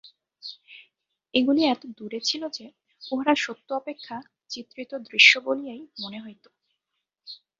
[1.33, 2.65] এগুলি এত দূরে ছিল যে,
[3.01, 4.17] উহারা সত্য অপেক্ষা
[4.49, 6.45] চিত্রিত দৃশ্য বলিয়াই মনে হইত।